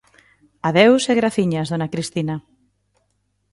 Adeus 0.69 1.03
e 1.11 1.13
graciñas, 1.19 1.67
dona 1.71 1.91
Cristina. 1.93 2.35